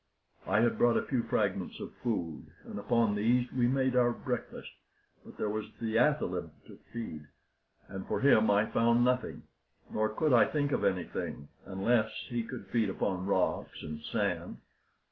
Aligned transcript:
I 0.47 0.61
had 0.61 0.79
brought 0.79 0.97
a 0.97 1.05
few 1.05 1.21
fragments 1.21 1.79
of 1.79 1.93
food, 2.01 2.47
and 2.65 2.79
upon 2.79 3.13
these 3.13 3.51
we 3.51 3.67
made 3.67 3.95
our 3.95 4.11
breakfast; 4.13 4.71
but 5.23 5.37
there 5.37 5.47
was 5.51 5.67
the 5.79 5.99
athaleb 5.99 6.49
to 6.65 6.79
feed, 6.91 7.27
and 7.87 8.07
for 8.07 8.19
him 8.19 8.49
I 8.49 8.65
found 8.65 9.05
nothing, 9.05 9.43
nor 9.91 10.09
could 10.09 10.33
I 10.33 10.45
think 10.45 10.71
of 10.71 10.83
anything 10.83 11.49
unless 11.67 12.09
he 12.29 12.41
could 12.41 12.65
feed 12.71 12.89
upon 12.89 13.27
rocks 13.27 13.83
and 13.83 14.01
sand. 14.11 14.57